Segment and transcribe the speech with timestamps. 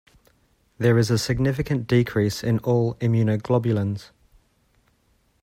[0.79, 4.09] There is significant decrease in all immunoglobulins.